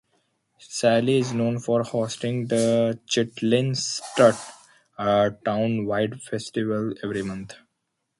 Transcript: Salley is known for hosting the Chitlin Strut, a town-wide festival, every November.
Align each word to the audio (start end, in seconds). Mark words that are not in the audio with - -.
Salley 0.59 1.19
is 1.19 1.31
known 1.31 1.59
for 1.59 1.83
hosting 1.83 2.47
the 2.47 2.99
Chitlin 3.05 3.75
Strut, 3.77 4.33
a 4.97 5.29
town-wide 5.45 6.23
festival, 6.23 6.95
every 7.03 7.21
November. 7.21 7.53